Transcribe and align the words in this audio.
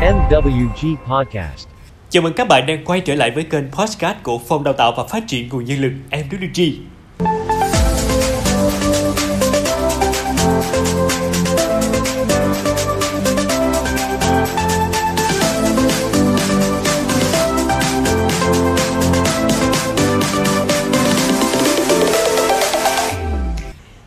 MwG 0.00 0.96
Podcast. 1.08 1.68
Chào 2.10 2.22
mừng 2.22 2.32
các 2.32 2.48
bạn 2.48 2.66
đang 2.66 2.84
quay 2.84 3.00
trở 3.00 3.14
lại 3.14 3.30
với 3.30 3.44
kênh 3.44 3.70
podcast 3.70 4.16
của 4.22 4.38
Phòng 4.38 4.64
Đào 4.64 4.74
tạo 4.74 4.92
và 4.96 5.04
Phát 5.04 5.22
triển 5.26 5.48
Nguồn 5.48 5.64
Nhân 5.64 5.80
lực 5.80 5.92
MWG. 6.10 6.72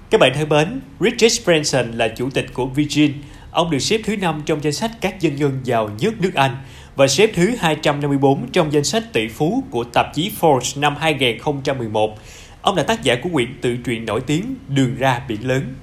Các 0.10 0.20
bạn 0.20 0.32
thân 0.36 0.50
mến, 0.50 0.82
Richard 1.00 1.46
Branson 1.46 1.92
là 1.92 2.08
chủ 2.08 2.30
tịch 2.30 2.46
của 2.54 2.66
Virgin. 2.66 3.14
Ông 3.54 3.70
được 3.70 3.80
xếp 3.80 4.02
thứ 4.04 4.16
5 4.16 4.42
trong 4.46 4.64
danh 4.64 4.74
sách 4.74 4.92
các 5.02 5.16
doanh 5.20 5.36
nhân 5.36 5.60
giàu 5.64 5.90
nhất 6.00 6.14
nước 6.20 6.32
Anh 6.36 6.58
và 6.96 7.08
xếp 7.08 7.32
thứ 7.34 7.56
254 7.60 8.48
trong 8.52 8.74
danh 8.74 8.84
sách 8.84 9.04
tỷ 9.14 9.28
phú 9.28 9.64
của 9.72 9.84
tạp 9.84 10.14
chí 10.14 10.32
Forbes 10.40 10.80
năm 10.80 10.96
2011. 11.00 12.18
Ông 12.62 12.76
là 12.76 12.84
tác 12.84 13.04
giả 13.04 13.16
của 13.24 13.30
quyển 13.34 13.62
tự 13.62 13.78
truyện 13.86 14.06
nổi 14.06 14.22
tiếng 14.22 14.56
Đường 14.68 14.96
ra 14.96 15.22
biển 15.28 15.48
lớn. 15.48 15.74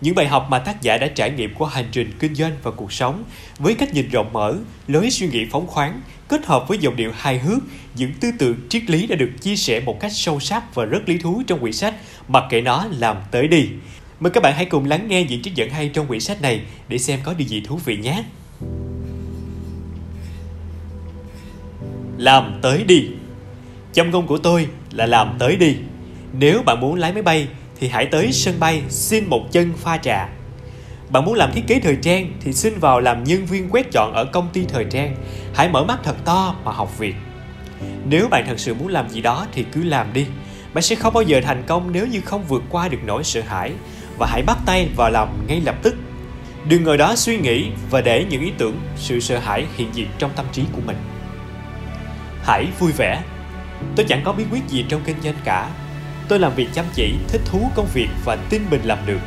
Những 0.00 0.14
bài 0.14 0.26
học 0.26 0.46
mà 0.50 0.58
tác 0.58 0.82
giả 0.82 0.98
đã 0.98 1.06
trải 1.06 1.30
nghiệm 1.30 1.54
qua 1.54 1.70
hành 1.72 1.88
trình 1.92 2.10
kinh 2.18 2.34
doanh 2.34 2.52
và 2.62 2.70
cuộc 2.70 2.92
sống 2.92 3.24
với 3.58 3.74
cách 3.74 3.94
nhìn 3.94 4.08
rộng 4.08 4.32
mở, 4.32 4.56
lối 4.88 5.10
suy 5.10 5.28
nghĩ 5.28 5.46
phóng 5.50 5.66
khoáng, 5.66 6.00
kết 6.28 6.46
hợp 6.46 6.68
với 6.68 6.78
giọng 6.78 6.96
điệu 6.96 7.12
hài 7.14 7.38
hước, 7.38 7.58
những 7.96 8.12
tư 8.20 8.30
tưởng 8.38 8.56
triết 8.68 8.90
lý 8.90 9.06
đã 9.06 9.16
được 9.16 9.30
chia 9.40 9.56
sẻ 9.56 9.80
một 9.80 10.00
cách 10.00 10.12
sâu 10.14 10.40
sắc 10.40 10.74
và 10.74 10.84
rất 10.84 11.08
lý 11.08 11.18
thú 11.18 11.42
trong 11.46 11.60
quyển 11.60 11.72
sách 11.72 11.94
Mặc 12.28 12.44
kệ 12.50 12.60
nó 12.60 12.86
làm 12.90 13.16
tới 13.30 13.48
đi. 13.48 13.68
Mời 14.24 14.30
các 14.30 14.42
bạn 14.42 14.54
hãy 14.56 14.64
cùng 14.64 14.84
lắng 14.84 15.08
nghe 15.08 15.24
những 15.24 15.42
trích 15.42 15.54
dẫn 15.54 15.70
hay 15.70 15.88
trong 15.88 16.06
quyển 16.06 16.20
sách 16.20 16.42
này 16.42 16.60
để 16.88 16.98
xem 16.98 17.20
có 17.22 17.34
điều 17.34 17.48
gì 17.48 17.62
thú 17.66 17.80
vị 17.84 17.96
nhé. 17.96 18.24
Làm 22.18 22.58
tới 22.62 22.84
đi 22.84 23.08
Châm 23.92 24.10
ngôn 24.10 24.26
của 24.26 24.38
tôi 24.38 24.68
là 24.90 25.06
làm 25.06 25.36
tới 25.38 25.56
đi 25.56 25.76
Nếu 26.32 26.62
bạn 26.62 26.80
muốn 26.80 26.94
lái 26.94 27.12
máy 27.12 27.22
bay, 27.22 27.48
thì 27.80 27.88
hãy 27.88 28.06
tới 28.06 28.32
sân 28.32 28.54
bay 28.60 28.82
xin 28.88 29.24
một 29.26 29.52
chân 29.52 29.72
pha 29.76 29.98
trà 29.98 30.28
bạn 31.10 31.24
muốn 31.24 31.34
làm 31.34 31.52
thiết 31.52 31.64
kế 31.66 31.80
thời 31.80 31.96
trang, 32.02 32.32
thì 32.40 32.52
xin 32.52 32.78
vào 32.78 33.00
làm 33.00 33.24
nhân 33.24 33.46
viên 33.46 33.68
quét 33.70 33.92
dọn 33.92 34.12
ở 34.12 34.24
công 34.24 34.48
ty 34.52 34.64
thời 34.64 34.84
trang. 34.90 35.16
Hãy 35.54 35.68
mở 35.68 35.84
mắt 35.84 35.98
thật 36.04 36.16
to 36.24 36.54
mà 36.64 36.72
học 36.72 36.98
việc. 36.98 37.14
Nếu 38.08 38.28
bạn 38.28 38.44
thật 38.46 38.60
sự 38.60 38.74
muốn 38.74 38.88
làm 38.88 39.08
gì 39.08 39.20
đó, 39.20 39.46
thì 39.52 39.64
cứ 39.72 39.82
làm 39.82 40.12
đi. 40.12 40.26
Bạn 40.74 40.82
sẽ 40.82 40.96
không 40.96 41.14
bao 41.14 41.22
giờ 41.22 41.40
thành 41.44 41.62
công 41.66 41.92
nếu 41.92 42.06
như 42.06 42.20
không 42.20 42.44
vượt 42.48 42.62
qua 42.70 42.88
được 42.88 42.98
nỗi 43.04 43.24
sợ 43.24 43.40
hãi 43.40 43.72
và 44.18 44.26
hãy 44.26 44.42
bắt 44.42 44.58
tay 44.66 44.88
vào 44.96 45.10
làm 45.10 45.46
ngay 45.46 45.60
lập 45.60 45.74
tức. 45.82 45.94
Đừng 46.68 46.84
ngồi 46.84 46.96
đó 46.96 47.16
suy 47.16 47.38
nghĩ 47.38 47.70
và 47.90 48.00
để 48.00 48.26
những 48.30 48.42
ý 48.42 48.52
tưởng, 48.58 48.80
sự 48.96 49.20
sợ 49.20 49.38
hãi 49.38 49.66
hiện 49.76 49.88
diện 49.92 50.08
trong 50.18 50.30
tâm 50.36 50.46
trí 50.52 50.62
của 50.72 50.80
mình. 50.86 50.96
Hãy 52.42 52.66
vui 52.78 52.92
vẻ. 52.92 53.22
Tôi 53.96 54.06
chẳng 54.08 54.22
có 54.24 54.32
bí 54.32 54.44
quyết 54.50 54.68
gì 54.68 54.84
trong 54.88 55.00
kinh 55.04 55.16
doanh 55.22 55.36
cả. 55.44 55.70
Tôi 56.28 56.38
làm 56.38 56.54
việc 56.54 56.68
chăm 56.74 56.84
chỉ, 56.94 57.14
thích 57.28 57.42
thú 57.44 57.70
công 57.74 57.86
việc 57.94 58.08
và 58.24 58.36
tin 58.50 58.62
mình 58.70 58.80
làm 58.84 58.98
được 59.06 59.20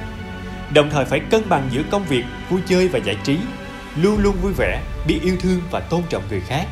đồng 0.73 0.89
thời 0.89 1.05
phải 1.05 1.19
cân 1.19 1.49
bằng 1.49 1.67
giữa 1.71 1.81
công 1.91 2.03
việc, 2.03 2.23
vui 2.49 2.61
chơi 2.67 2.87
và 2.87 2.99
giải 2.99 3.17
trí, 3.23 3.37
luôn 3.95 4.17
luôn 4.19 4.35
vui 4.41 4.53
vẻ, 4.57 4.81
biết 5.07 5.19
yêu 5.23 5.35
thương 5.41 5.61
và 5.71 5.79
tôn 5.79 6.01
trọng 6.09 6.23
người 6.29 6.41
khác. 6.41 6.65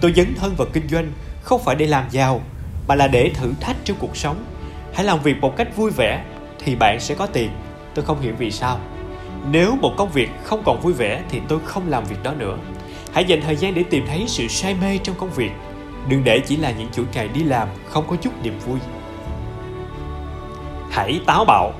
Tôi 0.00 0.12
dấn 0.16 0.34
thân 0.34 0.54
vào 0.56 0.68
kinh 0.72 0.88
doanh 0.88 1.12
không 1.42 1.64
phải 1.64 1.76
để 1.76 1.86
làm 1.86 2.04
giàu, 2.10 2.42
mà 2.88 2.94
là 2.94 3.08
để 3.08 3.30
thử 3.34 3.52
thách 3.60 3.76
trong 3.84 3.96
cuộc 4.00 4.16
sống. 4.16 4.44
Hãy 4.94 5.04
làm 5.04 5.22
việc 5.22 5.36
một 5.40 5.56
cách 5.56 5.76
vui 5.76 5.90
vẻ 5.96 6.24
thì 6.58 6.76
bạn 6.76 7.00
sẽ 7.00 7.14
có 7.14 7.26
tiền. 7.26 7.50
Tôi 7.94 8.04
không 8.04 8.20
hiểu 8.20 8.34
vì 8.38 8.50
sao. 8.50 8.80
Nếu 9.50 9.76
một 9.80 9.94
công 9.96 10.10
việc 10.12 10.30
không 10.44 10.62
còn 10.64 10.80
vui 10.80 10.92
vẻ 10.92 11.22
thì 11.28 11.40
tôi 11.48 11.58
không 11.64 11.88
làm 11.88 12.04
việc 12.04 12.22
đó 12.22 12.32
nữa. 12.34 12.56
Hãy 13.12 13.24
dành 13.24 13.40
thời 13.42 13.56
gian 13.56 13.74
để 13.74 13.84
tìm 13.90 14.06
thấy 14.06 14.24
sự 14.26 14.48
say 14.48 14.76
mê 14.80 14.98
trong 14.98 15.16
công 15.18 15.30
việc. 15.30 15.50
Đừng 16.08 16.24
để 16.24 16.40
chỉ 16.46 16.56
là 16.56 16.70
những 16.70 16.88
chuỗi 16.92 17.04
ngày 17.14 17.28
đi 17.28 17.44
làm 17.44 17.68
không 17.88 18.04
có 18.08 18.16
chút 18.16 18.32
niềm 18.42 18.58
vui. 18.66 18.78
Hãy 20.90 21.20
táo 21.26 21.44
bạo 21.44 21.72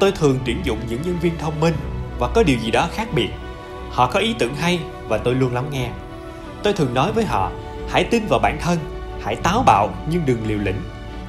tôi 0.00 0.12
thường 0.12 0.38
tuyển 0.44 0.60
dụng 0.64 0.78
những 0.88 1.02
nhân 1.02 1.18
viên 1.20 1.38
thông 1.38 1.60
minh 1.60 1.74
và 2.18 2.28
có 2.34 2.42
điều 2.42 2.58
gì 2.58 2.70
đó 2.70 2.88
khác 2.92 3.08
biệt 3.14 3.28
họ 3.90 4.10
có 4.10 4.20
ý 4.20 4.34
tưởng 4.38 4.54
hay 4.54 4.78
và 5.08 5.18
tôi 5.18 5.34
luôn 5.34 5.54
lắng 5.54 5.68
nghe 5.70 5.90
tôi 6.62 6.72
thường 6.72 6.94
nói 6.94 7.12
với 7.12 7.24
họ, 7.24 7.50
hãy 7.88 8.04
tin 8.04 8.26
vào 8.26 8.38
bản 8.38 8.58
thân, 8.60 8.78
hãy 9.22 9.36
táo 9.36 9.62
bạo 9.66 9.90
nhưng 10.10 10.22
đừng 10.26 10.38
liều 10.46 10.58
lĩnh 10.58 10.80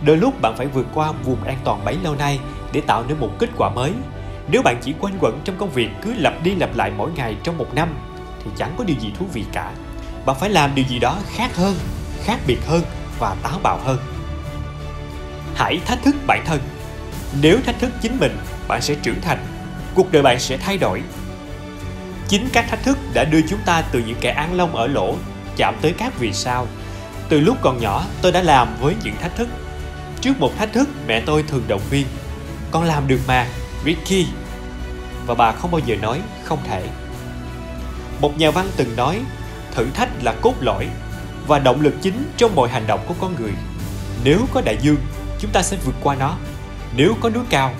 đôi 0.05 0.17
lúc 0.17 0.41
bạn 0.41 0.57
phải 0.57 0.67
vượt 0.67 0.85
qua 0.93 1.11
vùng 1.11 1.43
an 1.43 1.57
toàn 1.63 1.85
bấy 1.85 1.97
lâu 2.03 2.15
nay 2.15 2.39
để 2.71 2.81
tạo 2.81 3.03
nên 3.07 3.19
một 3.19 3.31
kết 3.39 3.49
quả 3.57 3.69
mới. 3.69 3.91
Nếu 4.47 4.61
bạn 4.61 4.77
chỉ 4.81 4.93
quanh 4.99 5.13
quẩn 5.19 5.41
trong 5.43 5.57
công 5.57 5.69
việc 5.69 5.89
cứ 6.01 6.13
lặp 6.17 6.33
đi 6.43 6.55
lặp 6.55 6.75
lại 6.75 6.91
mỗi 6.97 7.11
ngày 7.15 7.35
trong 7.43 7.57
một 7.57 7.73
năm, 7.75 7.95
thì 8.43 8.51
chẳng 8.57 8.73
có 8.77 8.83
điều 8.83 8.97
gì 8.99 9.11
thú 9.19 9.25
vị 9.33 9.43
cả. 9.51 9.71
Bạn 10.25 10.35
phải 10.39 10.49
làm 10.49 10.75
điều 10.75 10.85
gì 10.85 10.99
đó 10.99 11.17
khác 11.27 11.55
hơn, 11.55 11.75
khác 12.23 12.39
biệt 12.47 12.57
hơn 12.67 12.81
và 13.19 13.35
táo 13.43 13.59
bạo 13.63 13.79
hơn. 13.85 13.97
Hãy 15.55 15.79
thách 15.85 16.03
thức 16.03 16.15
bản 16.27 16.43
thân. 16.45 16.59
Nếu 17.41 17.59
thách 17.65 17.79
thức 17.79 17.91
chính 18.01 18.19
mình, 18.19 18.37
bạn 18.67 18.81
sẽ 18.81 18.95
trưởng 18.95 19.21
thành, 19.21 19.45
cuộc 19.95 20.11
đời 20.11 20.23
bạn 20.23 20.39
sẽ 20.39 20.57
thay 20.57 20.77
đổi. 20.77 21.01
Chính 22.27 22.49
các 22.53 22.65
thách 22.69 22.83
thức 22.83 22.97
đã 23.13 23.23
đưa 23.23 23.41
chúng 23.49 23.59
ta 23.65 23.81
từ 23.91 24.03
những 24.07 24.17
kẻ 24.21 24.29
ăn 24.29 24.53
lông 24.53 24.75
ở 24.75 24.87
lỗ 24.87 25.15
chạm 25.57 25.75
tới 25.81 25.93
các 25.97 26.19
vì 26.19 26.33
sao. 26.33 26.67
Từ 27.29 27.39
lúc 27.39 27.57
còn 27.61 27.77
nhỏ, 27.77 28.05
tôi 28.21 28.31
đã 28.31 28.41
làm 28.41 28.67
với 28.81 28.95
những 29.03 29.15
thách 29.15 29.35
thức 29.35 29.47
trước 30.25 30.39
một 30.39 30.57
thách 30.57 30.73
thức 30.73 30.89
mẹ 31.07 31.21
tôi 31.25 31.43
thường 31.43 31.63
động 31.67 31.81
viên. 31.89 32.07
Con 32.71 32.83
làm 32.83 33.07
được 33.07 33.19
mà, 33.27 33.47
ricky. 33.85 34.27
Và 35.27 35.35
bà 35.35 35.51
không 35.51 35.71
bao 35.71 35.81
giờ 35.85 35.95
nói 35.95 36.21
không 36.43 36.59
thể. 36.67 36.87
Một 38.21 38.37
nhà 38.37 38.51
văn 38.51 38.69
từng 38.77 38.95
nói, 38.95 39.21
thử 39.71 39.87
thách 39.93 40.09
là 40.23 40.35
cốt 40.41 40.53
lõi 40.59 40.87
và 41.47 41.59
động 41.59 41.81
lực 41.81 41.93
chính 42.01 42.31
trong 42.37 42.55
mọi 42.55 42.69
hành 42.69 42.87
động 42.87 42.99
của 43.07 43.13
con 43.21 43.35
người. 43.39 43.51
Nếu 44.23 44.39
có 44.53 44.61
đại 44.61 44.77
dương, 44.81 44.97
chúng 45.39 45.51
ta 45.51 45.63
sẽ 45.63 45.77
vượt 45.85 45.95
qua 46.03 46.15
nó. 46.15 46.37
Nếu 46.95 47.15
có 47.21 47.29
núi 47.29 47.43
cao, 47.49 47.73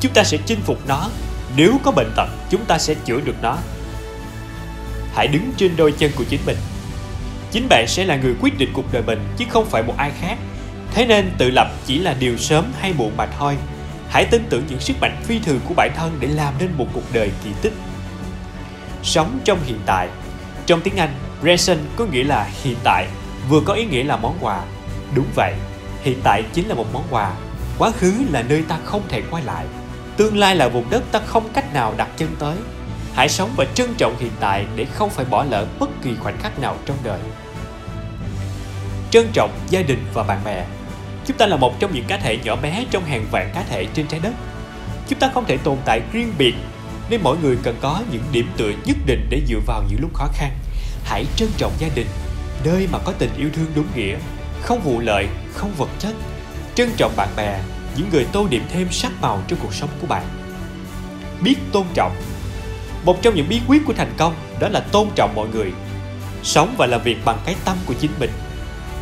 chúng 0.00 0.12
ta 0.12 0.24
sẽ 0.24 0.38
chinh 0.46 0.60
phục 0.60 0.78
nó. 0.88 1.08
Nếu 1.56 1.80
có 1.82 1.92
bệnh 1.92 2.12
tật, 2.16 2.28
chúng 2.50 2.64
ta 2.64 2.78
sẽ 2.78 2.94
chữa 2.94 3.20
được 3.20 3.36
nó. 3.42 3.56
Hãy 5.14 5.28
đứng 5.28 5.52
trên 5.56 5.76
đôi 5.76 5.92
chân 5.92 6.10
của 6.16 6.24
chính 6.28 6.40
mình. 6.46 6.56
Chính 7.50 7.66
bạn 7.68 7.84
sẽ 7.88 8.04
là 8.04 8.16
người 8.16 8.34
quyết 8.40 8.58
định 8.58 8.70
cuộc 8.72 8.92
đời 8.92 9.02
mình, 9.02 9.18
chứ 9.36 9.44
không 9.50 9.66
phải 9.70 9.82
một 9.82 9.94
ai 9.96 10.12
khác 10.20 10.38
thế 10.94 11.06
nên 11.06 11.30
tự 11.38 11.50
lập 11.50 11.70
chỉ 11.86 11.98
là 11.98 12.14
điều 12.18 12.36
sớm 12.36 12.72
hay 12.80 12.92
muộn 12.92 13.16
mà 13.16 13.26
thôi. 13.38 13.56
Hãy 14.08 14.24
tin 14.24 14.46
tưởng 14.50 14.64
những 14.68 14.80
sức 14.80 14.96
mạnh 15.00 15.16
phi 15.24 15.38
thường 15.38 15.60
của 15.68 15.74
bản 15.74 15.90
thân 15.96 16.16
để 16.20 16.28
làm 16.28 16.54
nên 16.58 16.70
một 16.76 16.86
cuộc 16.92 17.12
đời 17.12 17.30
kỳ 17.44 17.50
tích. 17.62 17.72
Sống 19.02 19.38
trong 19.44 19.58
hiện 19.64 19.78
tại. 19.86 20.08
Trong 20.66 20.80
tiếng 20.80 20.96
anh, 20.96 21.14
present 21.40 21.80
có 21.96 22.04
nghĩa 22.04 22.24
là 22.24 22.48
hiện 22.62 22.76
tại, 22.84 23.06
vừa 23.48 23.60
có 23.60 23.74
ý 23.74 23.84
nghĩa 23.84 24.04
là 24.04 24.16
món 24.16 24.38
quà. 24.40 24.60
Đúng 25.14 25.26
vậy, 25.34 25.54
hiện 26.02 26.20
tại 26.24 26.44
chính 26.52 26.68
là 26.68 26.74
một 26.74 26.86
món 26.92 27.04
quà. 27.10 27.32
Quá 27.78 27.90
khứ 27.90 28.12
là 28.30 28.42
nơi 28.42 28.62
ta 28.68 28.78
không 28.84 29.02
thể 29.08 29.22
quay 29.30 29.42
lại. 29.42 29.66
Tương 30.16 30.38
lai 30.38 30.56
là 30.56 30.68
vùng 30.68 30.90
đất 30.90 31.02
ta 31.12 31.20
không 31.26 31.48
cách 31.52 31.74
nào 31.74 31.94
đặt 31.96 32.08
chân 32.16 32.28
tới. 32.38 32.56
Hãy 33.14 33.28
sống 33.28 33.50
và 33.56 33.64
trân 33.74 33.94
trọng 33.94 34.16
hiện 34.18 34.32
tại 34.40 34.66
để 34.76 34.84
không 34.84 35.10
phải 35.10 35.24
bỏ 35.24 35.44
lỡ 35.50 35.66
bất 35.78 35.90
kỳ 36.02 36.10
khoảnh 36.20 36.38
khắc 36.42 36.58
nào 36.58 36.76
trong 36.86 36.96
đời. 37.02 37.20
Trân 39.10 39.26
trọng 39.32 39.50
gia 39.68 39.82
đình 39.82 40.04
và 40.14 40.22
bạn 40.22 40.40
bè 40.44 40.64
chúng 41.30 41.38
ta 41.38 41.46
là 41.46 41.56
một 41.56 41.80
trong 41.80 41.94
những 41.94 42.04
cá 42.04 42.16
thể 42.16 42.38
nhỏ 42.44 42.56
bé 42.56 42.84
trong 42.90 43.04
hàng 43.04 43.26
vạn 43.30 43.50
cá 43.54 43.62
thể 43.62 43.86
trên 43.94 44.06
trái 44.06 44.20
đất. 44.22 44.32
Chúng 45.08 45.18
ta 45.18 45.30
không 45.34 45.44
thể 45.46 45.56
tồn 45.56 45.76
tại 45.84 46.00
riêng 46.12 46.32
biệt, 46.38 46.54
nên 47.10 47.20
mỗi 47.22 47.36
người 47.42 47.56
cần 47.62 47.76
có 47.80 48.02
những 48.12 48.22
điểm 48.32 48.50
tựa 48.56 48.72
nhất 48.84 48.96
định 49.06 49.26
để 49.30 49.40
dựa 49.48 49.60
vào 49.66 49.82
những 49.90 50.00
lúc 50.00 50.14
khó 50.14 50.26
khăn. 50.34 50.50
Hãy 51.04 51.26
trân 51.36 51.48
trọng 51.56 51.72
gia 51.78 51.88
đình, 51.94 52.06
nơi 52.64 52.88
mà 52.92 52.98
có 52.98 53.12
tình 53.18 53.30
yêu 53.38 53.48
thương 53.52 53.66
đúng 53.74 53.86
nghĩa, 53.94 54.16
không 54.62 54.80
vụ 54.80 55.00
lợi, 55.00 55.26
không 55.54 55.72
vật 55.76 55.88
chất. 55.98 56.14
Trân 56.74 56.90
trọng 56.96 57.12
bạn 57.16 57.28
bè, 57.36 57.60
những 57.96 58.10
người 58.12 58.26
tô 58.32 58.46
điểm 58.50 58.62
thêm 58.72 58.88
sắc 58.90 59.12
màu 59.20 59.42
trong 59.48 59.58
cuộc 59.62 59.74
sống 59.74 59.90
của 60.00 60.06
bạn. 60.06 60.24
Biết 61.42 61.56
tôn 61.72 61.84
trọng. 61.94 62.16
Một 63.04 63.22
trong 63.22 63.34
những 63.34 63.48
bí 63.48 63.60
quyết 63.66 63.82
của 63.86 63.94
thành 63.96 64.12
công 64.16 64.34
đó 64.60 64.68
là 64.68 64.80
tôn 64.80 65.08
trọng 65.14 65.34
mọi 65.34 65.48
người. 65.48 65.72
Sống 66.42 66.74
và 66.78 66.86
làm 66.86 67.02
việc 67.02 67.16
bằng 67.24 67.38
cái 67.46 67.56
tâm 67.64 67.76
của 67.86 67.94
chính 68.00 68.10
mình. 68.18 68.30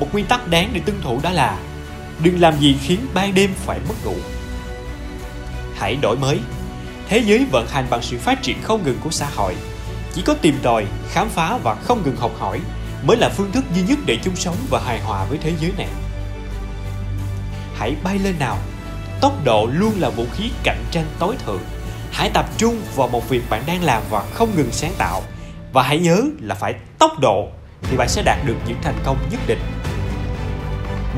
Một 0.01 0.07
nguyên 0.13 0.27
tắc 0.27 0.49
đáng 0.49 0.71
để 0.73 0.81
tuân 0.87 1.01
thủ 1.01 1.21
đó 1.23 1.31
là 1.31 1.59
đừng 2.23 2.41
làm 2.41 2.59
gì 2.61 2.77
khiến 2.83 3.07
ban 3.15 3.35
đêm 3.35 3.51
phải 3.57 3.79
mất 3.89 3.95
ngủ. 4.05 4.15
Hãy 5.77 5.97
đổi 5.97 6.17
mới. 6.17 6.39
Thế 7.09 7.19
giới 7.19 7.47
vận 7.51 7.67
hành 7.67 7.87
bằng 7.91 8.03
sự 8.03 8.19
phát 8.19 8.43
triển 8.43 8.63
không 8.63 8.83
ngừng 8.85 8.99
của 9.05 9.11
xã 9.11 9.27
hội. 9.37 9.55
Chỉ 10.15 10.23
có 10.23 10.35
tìm 10.35 10.59
tòi, 10.63 10.87
khám 11.11 11.29
phá 11.29 11.59
và 11.63 11.75
không 11.75 12.03
ngừng 12.05 12.17
học 12.17 12.33
hỏi 12.39 12.61
mới 13.03 13.17
là 13.17 13.29
phương 13.29 13.53
thức 13.53 13.65
duy 13.75 13.83
nhất 13.83 13.99
để 14.07 14.19
chung 14.23 14.37
sống 14.37 14.57
và 14.71 14.81
hài 14.81 15.01
hòa 15.01 15.25
với 15.25 15.39
thế 15.43 15.53
giới 15.61 15.73
này. 15.79 15.89
Hãy 17.77 17.97
bay 18.03 18.19
lên 18.19 18.35
nào. 18.39 18.59
Tốc 19.21 19.45
độ 19.45 19.69
luôn 19.73 19.93
là 19.99 20.09
vũ 20.09 20.25
khí 20.35 20.51
cạnh 20.63 20.85
tranh 20.91 21.07
tối 21.19 21.37
thượng. 21.47 21.61
Hãy 22.13 22.31
tập 22.35 22.47
trung 22.57 22.81
vào 22.95 23.09
một 23.09 23.29
việc 23.29 23.43
bạn 23.51 23.63
đang 23.67 23.85
làm 23.85 24.03
và 24.11 24.25
không 24.35 24.57
ngừng 24.57 24.73
sáng 24.73 24.93
tạo. 24.99 25.23
Và 25.73 25.83
hãy 25.83 25.99
nhớ 25.99 26.23
là 26.41 26.55
phải 26.55 26.75
tốc 26.99 27.21
độ 27.21 27.49
thì 27.83 27.97
bạn 27.97 28.09
sẽ 28.09 28.23
đạt 28.23 28.39
được 28.47 28.57
những 28.67 28.79
thành 28.83 28.99
công 29.05 29.19
nhất 29.31 29.41
định 29.47 29.59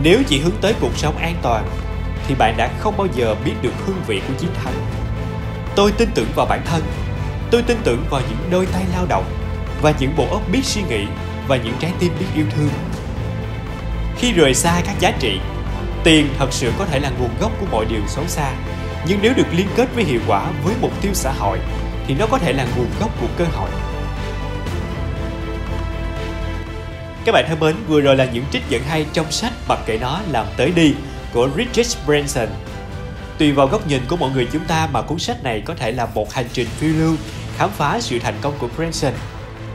nếu 0.02 0.22
chỉ 0.28 0.40
hướng 0.40 0.56
tới 0.60 0.74
cuộc 0.80 0.96
sống 0.96 1.16
an 1.16 1.34
toàn 1.42 1.68
thì 2.26 2.34
bạn 2.34 2.54
đã 2.56 2.70
không 2.78 2.96
bao 2.96 3.06
giờ 3.14 3.34
biết 3.44 3.54
được 3.62 3.72
hương 3.86 4.02
vị 4.06 4.22
của 4.28 4.34
chiến 4.38 4.50
thắng 4.64 4.74
tôi 5.76 5.92
tin 5.92 6.08
tưởng 6.14 6.28
vào 6.34 6.46
bản 6.46 6.60
thân 6.64 6.82
tôi 7.50 7.62
tin 7.62 7.76
tưởng 7.84 8.04
vào 8.10 8.20
những 8.20 8.50
đôi 8.50 8.66
tay 8.66 8.84
lao 8.92 9.06
động 9.08 9.24
và 9.82 9.94
những 10.00 10.16
bộ 10.16 10.26
óc 10.30 10.42
biết 10.52 10.64
suy 10.64 10.82
nghĩ 10.82 11.06
và 11.48 11.56
những 11.56 11.74
trái 11.80 11.92
tim 11.98 12.12
biết 12.20 12.26
yêu 12.34 12.44
thương. 12.56 12.70
Khi 14.16 14.32
rời 14.32 14.54
xa 14.54 14.82
các 14.86 15.00
giá 15.00 15.12
trị, 15.18 15.40
tiền 16.04 16.28
thật 16.38 16.52
sự 16.52 16.72
có 16.78 16.84
thể 16.84 16.98
là 17.00 17.10
nguồn 17.18 17.30
gốc 17.40 17.52
của 17.60 17.66
mọi 17.70 17.84
điều 17.84 18.00
xấu 18.08 18.26
xa. 18.26 18.52
Nhưng 19.06 19.18
nếu 19.22 19.32
được 19.36 19.46
liên 19.52 19.66
kết 19.76 19.88
với 19.94 20.04
hiệu 20.04 20.20
quả 20.26 20.50
với 20.64 20.74
mục 20.80 20.92
tiêu 21.00 21.14
xã 21.14 21.32
hội 21.32 21.58
thì 22.06 22.14
nó 22.14 22.26
có 22.26 22.38
thể 22.38 22.52
là 22.52 22.66
nguồn 22.76 22.86
gốc 23.00 23.10
của 23.20 23.26
cơ 23.38 23.44
hội. 23.44 23.70
Các 27.24 27.32
bạn 27.32 27.44
thân 27.48 27.60
mến, 27.60 27.76
vừa 27.88 28.00
rồi 28.00 28.16
là 28.16 28.24
những 28.24 28.44
trích 28.52 28.62
dẫn 28.68 28.82
hay 28.82 29.06
trong 29.12 29.32
sách 29.32 29.52
Mặc 29.68 29.78
kệ 29.86 29.98
nó 29.98 30.20
làm 30.30 30.46
tới 30.56 30.70
đi 30.70 30.94
của 31.32 31.48
Richard 31.56 31.96
Branson. 32.06 32.48
Tùy 33.38 33.52
vào 33.52 33.66
góc 33.66 33.86
nhìn 33.86 34.00
của 34.08 34.16
mọi 34.16 34.30
người 34.30 34.48
chúng 34.52 34.64
ta 34.64 34.88
mà 34.92 35.02
cuốn 35.02 35.18
sách 35.18 35.42
này 35.42 35.60
có 35.60 35.74
thể 35.74 35.92
là 35.92 36.06
một 36.06 36.32
hành 36.32 36.46
trình 36.52 36.66
phiêu 36.78 36.90
lưu 36.98 37.16
khám 37.56 37.70
phá 37.70 38.00
sự 38.00 38.18
thành 38.18 38.34
công 38.40 38.54
của 38.58 38.68
Branson 38.76 39.12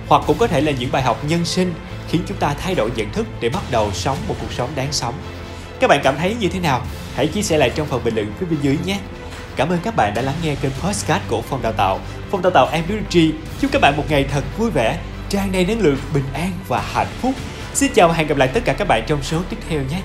hoặc 0.07 0.23
cũng 0.27 0.37
có 0.37 0.47
thể 0.47 0.61
là 0.61 0.71
những 0.71 0.91
bài 0.91 1.03
học 1.03 1.17
nhân 1.27 1.45
sinh 1.45 1.73
khiến 2.09 2.21
chúng 2.27 2.37
ta 2.37 2.53
thay 2.53 2.75
đổi 2.75 2.89
nhận 2.95 3.11
thức 3.11 3.27
để 3.39 3.49
bắt 3.49 3.63
đầu 3.71 3.91
sống 3.93 4.17
một 4.27 4.35
cuộc 4.41 4.53
sống 4.53 4.69
đáng 4.75 4.91
sống. 4.91 5.13
Các 5.79 5.87
bạn 5.87 5.99
cảm 6.03 6.15
thấy 6.17 6.35
như 6.39 6.49
thế 6.49 6.59
nào? 6.59 6.81
Hãy 7.15 7.27
chia 7.27 7.41
sẻ 7.41 7.57
lại 7.57 7.71
trong 7.75 7.87
phần 7.87 8.03
bình 8.03 8.15
luận 8.15 8.33
phía 8.39 8.45
bên 8.45 8.59
dưới 8.61 8.77
nhé. 8.85 8.99
Cảm 9.55 9.69
ơn 9.69 9.79
các 9.83 9.95
bạn 9.95 10.13
đã 10.13 10.21
lắng 10.21 10.35
nghe 10.43 10.55
kênh 10.55 10.71
podcast 10.71 11.21
của 11.27 11.41
Phòng 11.41 11.61
Đào 11.61 11.73
tạo. 11.73 11.99
Phòng 12.31 12.41
Đào 12.41 12.51
tạo 12.51 12.69
MBG 12.83 13.19
chúc 13.61 13.71
các 13.71 13.81
bạn 13.81 13.97
một 13.97 14.03
ngày 14.09 14.23
thật 14.23 14.43
vui 14.57 14.69
vẻ, 14.71 14.97
tràn 15.29 15.51
đầy 15.51 15.65
năng 15.65 15.79
lượng, 15.79 15.97
bình 16.13 16.23
an 16.33 16.51
và 16.67 16.81
hạnh 16.93 17.13
phúc. 17.21 17.33
Xin 17.73 17.91
chào 17.93 18.07
và 18.07 18.13
hẹn 18.13 18.27
gặp 18.27 18.37
lại 18.37 18.49
tất 18.53 18.61
cả 18.65 18.73
các 18.73 18.87
bạn 18.87 19.03
trong 19.07 19.23
số 19.23 19.41
tiếp 19.49 19.57
theo 19.69 19.81
nhé. 19.81 20.01